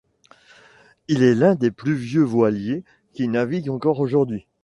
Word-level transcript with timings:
Il 1.07 1.21
est 1.21 1.35
l'un 1.35 1.53
des 1.53 1.69
plus 1.69 1.93
vieux 1.93 2.23
voiliers 2.23 2.83
qui 3.13 3.27
naviguent 3.27 3.69
encore 3.69 3.99
aujourd'hui. 3.99 4.47